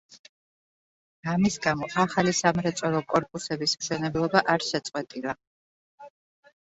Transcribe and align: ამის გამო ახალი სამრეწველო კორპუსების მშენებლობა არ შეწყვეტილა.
ამის 1.33 1.57
გამო 1.65 1.89
ახალი 2.05 2.33
სამრეწველო 2.39 3.03
კორპუსების 3.13 3.79
მშენებლობა 3.83 4.43
არ 4.55 4.67
შეწყვეტილა. 4.73 5.37